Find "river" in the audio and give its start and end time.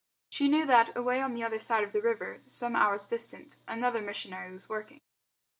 2.01-2.41